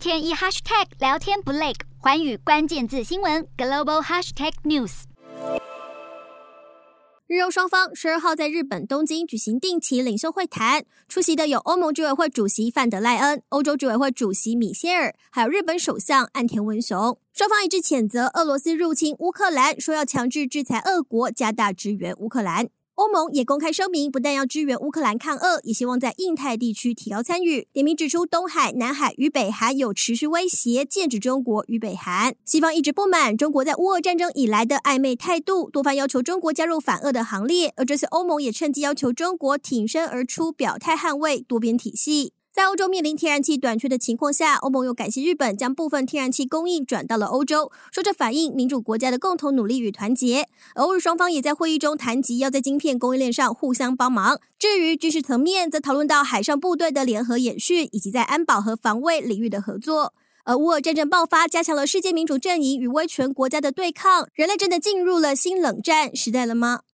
[0.00, 5.02] 天一 hashtag 聊天不累，寰宇关键字新闻 global hashtag news。
[7.26, 17.18] 日欧双方十二号在日本东京举行定期领袖会谈，出席的有欧盟执委会主席范德赖恩、欧洲执委会主席米歇尔，还有日本首相岸田文雄。
[17.34, 22.70] 双方一致谴责俄罗斯入侵乌克兰，说要强制制裁俄国，加大支援乌克兰。
[23.00, 27.66] 欧盟也公开声明，不但要支援乌克兰抗俄，也希望在印太地区提高参与。
[27.72, 32.34] 点名指出，东海、南海与北韩有持续威胁，剑指中国与北韩。
[32.44, 37.72] 西方一直不满中国在乌俄战争以来的暧昧态度，多番要求中国加入反俄的行列。
[37.76, 42.34] 而这次欧盟也趁机要求中国挺身而出，表态捍卫多边体系。
[42.60, 50.46] 在欧洲面临天然气短缺的情况下，欧盟又感谢日本将部分天然气供应转到了欧洲，说这反映民主国家的共同努力与团结。
[50.74, 54.38] 欧日双方也在会议中谈及要在晶片供应链上互相帮忙。
[54.58, 60.12] 至于军事层面，则讨论到海上部队的联合演训，以及在安保和防卫领域的合作。
[60.44, 64.28] 而乌俄战争爆发，加强了世界民主阵营与威权国家的对抗。
[64.34, 66.80] 人类真的进入了新冷战时代了吗？